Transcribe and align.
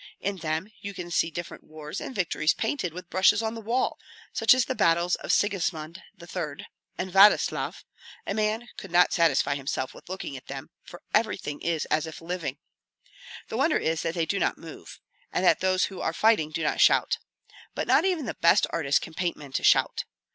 In 0.19 0.37
them 0.37 0.67
you 0.81 0.95
can 0.95 1.11
see 1.11 1.29
different 1.29 1.63
wars 1.63 2.01
and 2.01 2.15
victories 2.15 2.55
painted 2.55 2.91
with 2.91 3.11
brushes 3.11 3.43
on 3.43 3.53
the 3.53 3.61
wall, 3.61 3.99
such 4.33 4.55
as 4.55 4.65
the 4.65 4.73
battles 4.73 5.13
of 5.17 5.31
Sigismund 5.31 6.01
III. 6.19 6.65
and 6.97 7.11
Vladislav; 7.11 7.83
a 8.25 8.33
man 8.33 8.67
could 8.77 8.89
not 8.89 9.13
satisfy 9.13 9.53
himself 9.53 9.93
with 9.93 10.09
looking 10.09 10.35
at 10.35 10.47
them, 10.47 10.71
for 10.83 11.03
everything 11.13 11.61
is 11.61 11.85
as 11.91 12.07
if 12.07 12.19
living. 12.19 12.57
The 13.49 13.57
wonder 13.57 13.77
is 13.77 14.01
that 14.01 14.15
they 14.15 14.25
do 14.25 14.39
not 14.39 14.57
move, 14.57 14.99
and 15.31 15.45
that 15.45 15.59
those 15.59 15.83
who 15.83 16.01
are 16.01 16.13
fighting 16.13 16.49
do 16.49 16.63
not 16.63 16.81
shout. 16.81 17.19
But 17.75 17.85
not 17.87 18.03
even 18.03 18.25
the 18.25 18.33
best 18.33 18.65
artist 18.71 19.01
can 19.01 19.13
paint 19.13 19.37
men 19.37 19.51
to 19.51 19.63
shout. 19.63 20.05